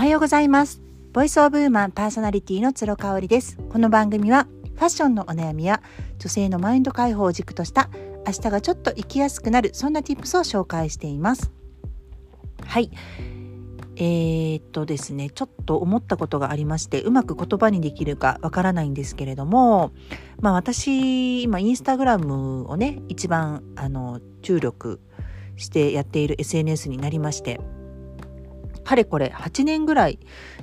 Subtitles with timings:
[0.00, 0.80] おはようございます。
[1.12, 3.58] ボイスオブウーマンパーソナリティの鶴香織です。
[3.68, 4.46] この番組は
[4.76, 5.82] ファッションのお悩みや
[6.18, 7.90] 女性のマインド解放を軸とした
[8.26, 11.52] 明日がちょっと生きやすくなるそんな tips を紹介しています。
[12.64, 12.90] はい。
[13.96, 19.92] えー、っとですねちょっと思ったことがありましてうまく言葉にできるかわからないんですけれども
[20.40, 24.98] まあ私今インスタグラムをね一番あの注力
[25.56, 27.60] してやっている SNS になりまして
[28.90, 30.18] かれこれ8年ぐらい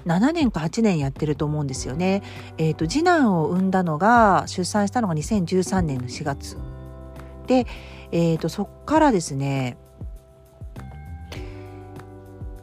[0.06, 2.24] 7年か8年やってると思うんですよね。
[2.58, 6.58] えーと、次男を産んだのが出産したのが2013年の4月
[7.48, 7.66] で、
[8.12, 9.78] えーと、そっからですね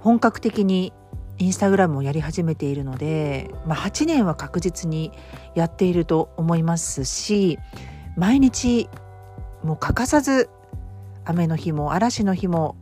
[0.01, 0.93] 本格的に
[1.39, 5.13] インスタグラムをやり始めているので、まあ、8年は確実に
[5.55, 7.59] やっていると思いますし
[8.17, 8.91] 毎日
[9.63, 10.51] もう欠かさず
[11.25, 12.77] 雨の日も嵐の日も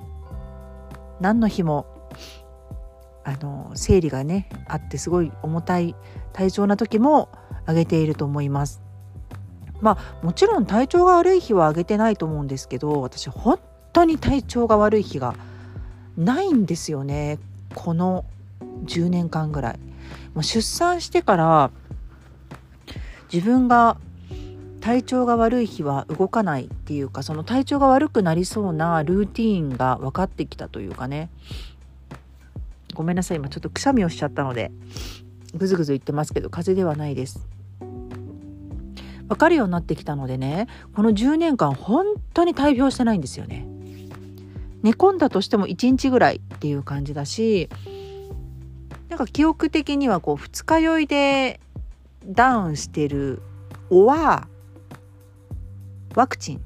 [1.21, 1.87] 何の日も
[3.25, 5.95] あの生理がねあってすごい重たい
[6.33, 7.29] 体調な時も
[7.67, 8.83] あげていると思います。
[9.81, 13.59] まあもちろん体調が悪い日はあげてないと思うんですけど私本
[13.93, 15.35] 当に体調が悪い日が
[16.17, 17.39] ないんですよね
[17.75, 18.25] この
[18.85, 19.79] 10年間ぐらい。
[20.35, 21.71] もう出産してから
[23.33, 23.97] 自分が
[24.81, 31.31] 体調が悪い日は動かないっていうかその体調が悪くなりそうなルーティーンが分かってきたというかね
[32.95, 33.39] ごめんなさい。
[33.39, 34.71] 今ちょっとくしゃみをしちゃったので
[35.55, 37.47] ぐずぐず言ってますけど風邪ではないです。
[39.29, 42.05] 分かるようになってきたのでねこの10年間本
[42.35, 43.67] 当に大病してないんですよね。
[44.83, 47.71] 寝込んだとしても1日ぐらいっていう感じだし
[49.09, 51.61] なんか記憶的にはこう二日酔いで
[52.27, 53.41] ダウンしてる
[53.91, 54.49] おは
[56.15, 56.61] ワクチン。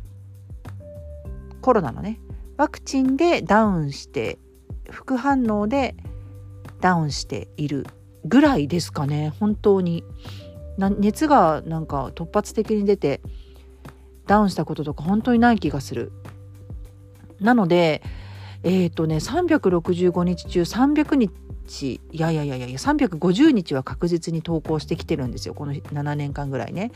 [1.60, 2.20] コロナのね。
[2.56, 4.38] ワクチンでダウンして
[4.90, 5.94] 副反応で
[6.80, 7.86] ダウンしている
[8.24, 10.04] ぐらいですかね本当に
[10.78, 13.20] 熱がなんか突発的に出て
[14.26, 16.12] ダウンしたこととか本当にない気がする
[17.40, 18.02] なので
[18.62, 21.30] えっ、ー、とね365日中300日
[22.12, 26.92] いやいやいやいや350日は確実に投稿してきてるんですよこの7年間ぐらいね。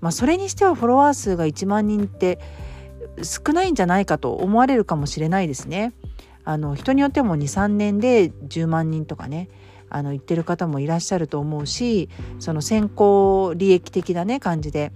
[0.00, 2.38] まあ、それにしてはフォロワー数が1万人って
[3.22, 5.92] 少ないんじゃないかと思われるかもしれないですね。
[6.44, 9.48] あの人によっても23年で10万人とかね
[9.88, 12.08] あの言ってる方もいらっしゃると思うし
[12.38, 14.92] その先行利益的なね感じで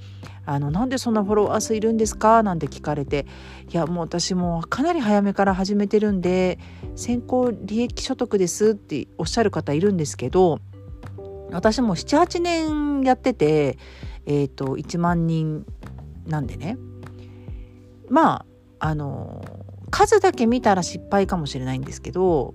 [0.47, 2.43] あのなんでそんなフォロワー数いるんですか？
[2.43, 3.27] なんて聞かれて
[3.71, 6.59] いやもう私もかなり早めから始めてるんで
[6.97, 10.61] 先行利益所得ですっておっしゃる方いるんですけど
[11.51, 13.79] 私も78年やってて、
[14.27, 15.65] えーと、1万人
[16.27, 16.79] なんでね。
[18.09, 18.45] ま
[18.81, 19.43] ああの
[19.95, 22.55] 数だけ見たら失敗かもしれないんですけど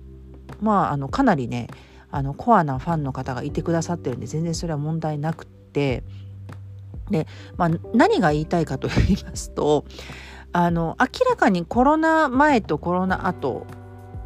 [0.60, 1.68] まああのかなりね
[2.10, 6.04] あのコアなファンの方がいてくださってるんで全然それは問題なくって
[7.08, 9.86] で、まあ、何が言いたいかと言いますと
[10.52, 13.66] あの明らかにコロナ前とコロナ後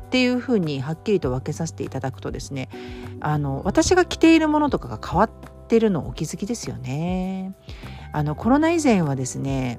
[0.06, 2.68] っていうふうにはっきりと分けさせていただくとですね
[3.20, 5.30] あの私が着ているものとかが変わっ
[5.68, 7.54] てるのお気づきですよね。
[8.12, 9.78] あのコロナ以前はですね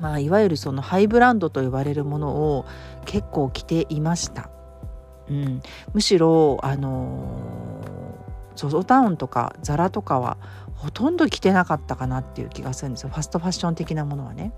[0.00, 2.66] まあ、いわゆるそのハイブランドと呼ばれるものを
[3.04, 4.50] 結構着ていました。
[5.28, 5.62] うん、
[5.94, 8.14] むしろあの
[8.56, 10.36] ゾゾタウンとかザラとかは
[10.74, 14.52] ほとんど着てなかったかなっていう気がするんですよファストファッション的なものはね。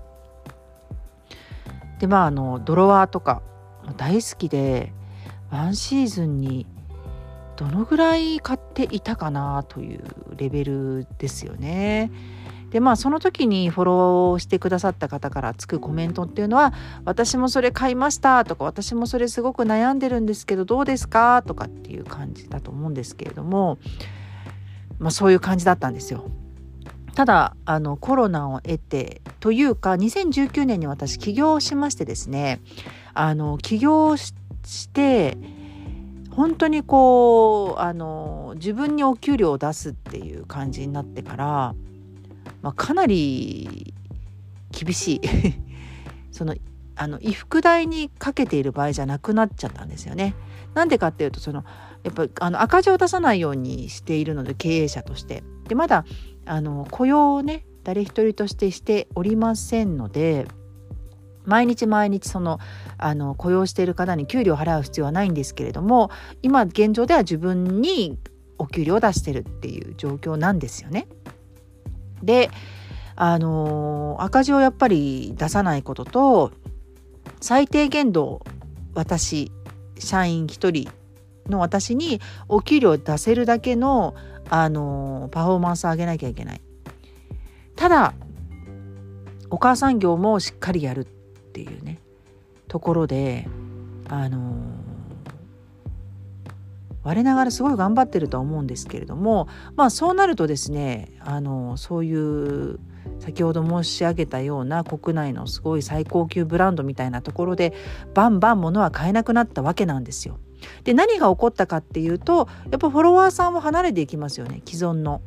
[1.99, 3.41] でまああのドロワーとか
[3.95, 4.91] 大好きで
[5.49, 6.67] ワンシーズンに
[7.55, 10.03] どのぐらい買っていたかなという
[10.35, 12.11] レベルですよね。
[12.71, 16.73] でまあその時にフォローしてくださった方からつくコメントっていうのは
[17.05, 23.77] 「私もそれ買いました」とか「私もそれすごく悩んでるんですけどどうですか?」とかっていう感じだと思うんですけれども、
[24.99, 26.25] まあ、そういう感じだったんですよ。
[27.15, 32.61] ただあのコロナを得てというか2019年に私起業しましてですね
[33.15, 34.35] あの起業し
[34.93, 35.35] て
[36.29, 41.73] 本当にこうあの自分にお給料を出すっていう感じになってから
[42.67, 43.93] まあ、かなり
[44.71, 45.21] 厳しい
[46.33, 46.53] その
[46.97, 50.35] あの衣服代にかけている場合じゃなくなっちゃったんですよね。
[50.73, 51.63] なんでかっていうとその
[52.03, 55.43] やっぱあの赤字を出さないようにしているので経営者として。
[55.69, 56.05] でまだ
[56.45, 60.45] あの雇用をね誰一人としてしておりませんので
[61.45, 62.59] 毎日毎日その
[62.97, 66.09] あの雇用している方に給料を払う必要はないんですけれども
[66.41, 68.17] 今現状では自分に
[68.57, 71.07] お給料を出してるっていう状況なんですよね。
[72.23, 72.49] で
[73.15, 76.51] あの赤字をやっぱり出さないことと
[77.41, 78.43] 最低限度
[78.93, 79.51] 私
[79.97, 80.91] 社員1人
[81.49, 84.15] の私にお給料出せるだけの
[84.49, 86.61] あのパフォーマンスを上げなきゃいけない。
[87.75, 88.13] ただ
[89.49, 91.99] お母さん業もしっかりやるっていうね
[92.67, 93.47] ところで
[94.09, 94.86] あの
[97.07, 102.79] 我ながらすごい頑張ってるとは思うんですけれどもまあそうなるとですねあのそういう
[103.19, 107.73] 先ほど申し上げたような国内のすごい最高級ブランドみたいなところで
[108.13, 110.37] バンバン物は買えなくなったわけなんですよ。
[110.83, 115.21] で何が起こったかっていうとやっぱフォロワーさんも離れていきますよね既存の。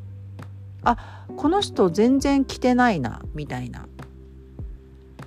[0.83, 3.87] あこの人全然着てないなみたいな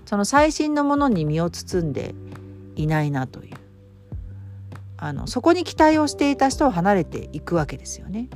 [0.05, 2.13] その最新のものに身を包んで
[2.75, 3.52] いないなという
[5.03, 8.29] あのそこに期待をしていた人は離れていくわけですよね。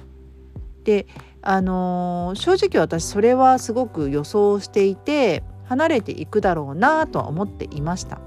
[0.84, 1.08] で
[1.42, 8.20] あの正直私それはすごく予想していて離れていくだろうなとは思っていました。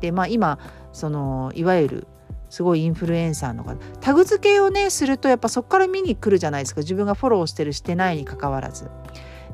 [0.00, 0.58] でまあ今
[0.94, 2.06] そのいわゆる
[2.48, 8.88] すごいインフルエンサーの方タグ付けをねするとやっぱそこから見に来るじゃないですか自分がフォローしてるしてないにかかわらず。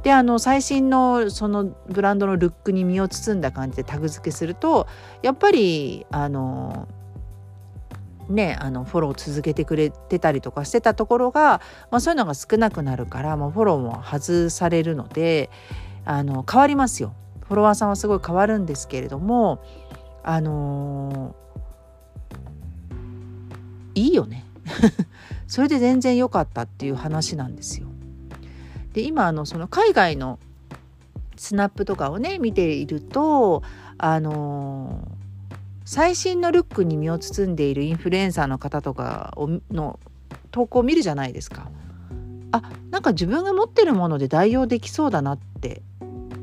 [0.04, 4.86] であの最新のそのブランドのルックに身を包んだ感じでタグ付けすると
[5.22, 6.86] やっぱりあの
[8.28, 11.60] ね、あのフォロー続けてくれてたりとかしてたところが、
[11.90, 15.50] まあ、そういうのが少なくなるから、まあ、フォローも外されるので
[16.04, 17.14] あの変わりますよ
[17.46, 19.62] フォロワーさんはすごい変わるんですけれども
[20.22, 24.46] あのー、いいよね
[25.48, 27.88] それで全然良かったっていう話なんですよ。
[28.94, 30.38] で今あのその海外の
[31.36, 33.62] スナップとかをね見ていると
[33.98, 35.21] あのー
[35.84, 39.34] 最新のルックに身を包んでいるインフルエンサーの方とか
[39.70, 39.98] の
[40.50, 41.70] 投稿を見るじゃないですか。
[42.52, 45.82] あなんか自分が持ってるもので代用できそうだなって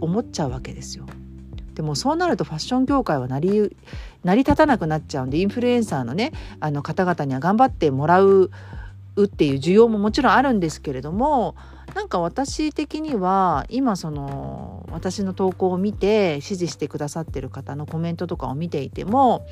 [0.01, 1.05] 思っちゃうわけですよ。
[1.75, 3.77] でもそうなるとファッション業界は成り
[4.23, 8.51] 成り立たなくなっちゃうんでインフルエンサーのねあの方々には頑張ってもらう
[9.23, 11.55] っていう需要ももちろんあるんですけれども
[11.95, 19.45] なんか私的には今その私の投稿を見て支持してくださってる方のコメントとかを見ていても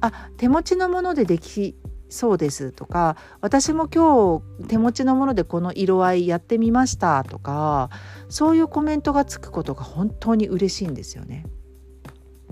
[0.00, 1.74] あ手持ちのものででき
[2.08, 7.90] そうですとか私も今日手持ちのものでこの色合いやってみましたとか
[8.28, 11.46] そういうコメントがつくことが本当に嬉しいんですよね。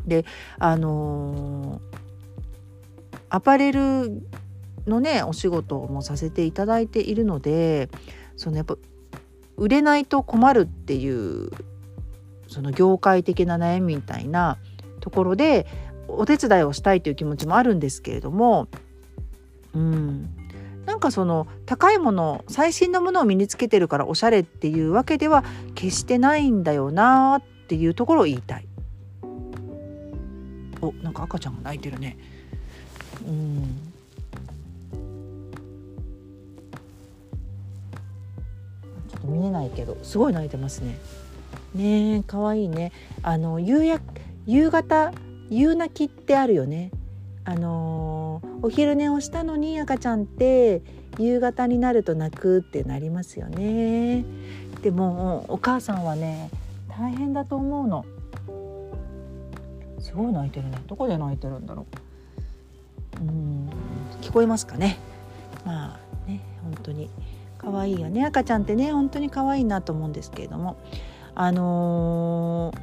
[0.06, 0.24] で
[0.58, 1.98] あのー、
[3.30, 4.22] アパレル
[4.86, 7.88] のねお仕事もさせていただいているので
[8.36, 8.76] そのやっぱ
[9.56, 11.50] 売れないと困るっていう
[12.48, 14.58] その業界的な悩みみたいな
[15.00, 15.66] ところで
[16.08, 18.68] お手伝いをしたいという気持ちもあるんですけれども
[19.74, 20.30] うん
[20.86, 25.44] なんかその高いもの最新のものを身につけてるからおしゃれっていうわけでは
[25.74, 28.66] 決してないんだよなっていうところを言いたい。
[30.82, 32.18] おなんか赤ちゃんが泣いてるね。
[33.26, 33.94] うん
[39.24, 40.98] と見えないけどすごい泣いてますね。
[41.74, 42.92] ねえかわいいね。
[43.22, 44.00] あの夕や
[44.46, 45.12] 夕方
[45.50, 46.90] 夕泣きってあるよね。
[47.44, 50.82] あのお昼寝をしたのに赤ちゃんって
[51.18, 54.24] 夕方になると泣くってなりますよね。
[54.82, 56.50] でもお母さんはね
[56.88, 58.04] 大変だと思うの。
[59.98, 60.78] すごい泣いてるね。
[60.86, 61.86] どこで泣いてるんだろ
[63.20, 63.20] う。
[63.20, 63.68] うん
[64.20, 64.98] 聞こえますかね。
[65.64, 67.10] まあね本当に。
[67.58, 70.76] 可愛いよね赤ちゃんってね本当に可愛いなと思うんですけれども
[71.34, 72.78] あのー、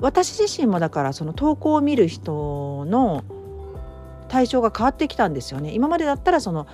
[0.00, 3.24] 私自身もだからその投稿を見る人の
[4.28, 5.72] 対象が変わってきたんですよね。
[5.72, 6.66] 今までだったらその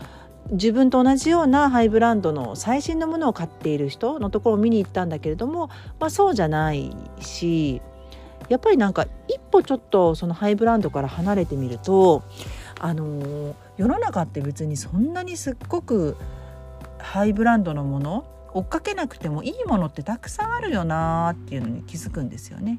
[0.51, 5.69] 自分と同じようなハイブランドの最新のものを買っている人のところを見に行ったんだけれども、
[6.01, 7.81] まあ、そうじゃないし
[8.49, 12.23] やっぱりなんか一歩ちょっとそのハイブランドから離れてみると
[12.81, 16.17] あのー、世の中って別にそんなにすっごく
[16.99, 22.79] ハイブランドのもの追っかけなくてもいいものってたくさんあるよなっていうのに気づくんですよね。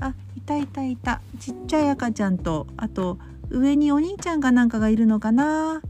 [0.00, 1.20] あいたいたいた。
[1.38, 3.18] ちっちゃい赤ちゃんとあと
[3.50, 5.82] 上にお兄ちゃんかなんかがいるのかな。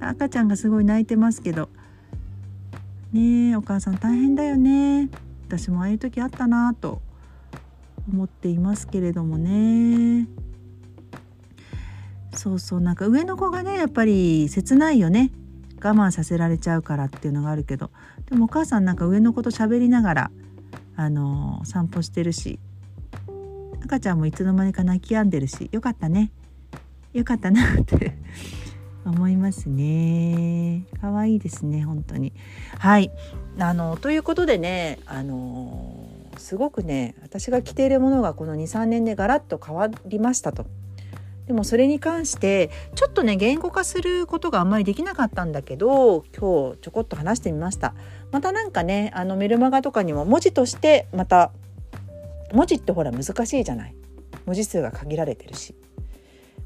[0.00, 1.68] 赤ちゃんがすごい泣いてますけど。
[3.12, 5.08] ねえお母さん大変だよね。
[5.46, 7.00] 私もああいう時あったなと
[8.12, 10.28] 思っていますけれどもね。
[12.34, 15.30] そうそうなんか上の子がねやっぱり切ないよね。
[15.92, 17.90] 慢させられちゃうからっていうのがあるけど
[18.30, 20.30] でもお母さんなんか上の子と喋りながら
[20.96, 22.58] あの、散歩してるし
[23.84, 26.32] 赤ちゃんもいつの間にか泣き止んでるしよかったね。
[27.12, 28.16] よかったなって
[29.04, 30.84] 思いますね。
[31.00, 32.32] 可愛いですね本当に。
[32.78, 33.10] はい。
[33.58, 40.66] あのということでねあのすごくね私が着ているものがこの23年でガラッと変わりましたと。
[41.46, 47.94] でもそれに関してちょっとね言語化することがあんまりできなかったんだけど今日ちょこっと話してみました。
[48.32, 51.52] またなんかねあのメルマガとかにも文字としてまた
[52.52, 53.94] 文字ってほら難しいじゃない。
[54.46, 55.74] 文字数が限られてるし。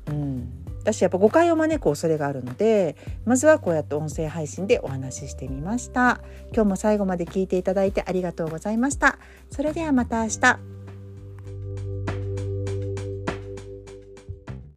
[0.06, 0.52] うん。
[0.80, 6.20] 私やっぱ誤解を招く恐れがあるのでまずはこうやって音声配信でお話ししてみました。
[6.54, 9.18] 今日も最後まで聞いていただいてありがとうございました。
[9.50, 10.77] それではまた明日。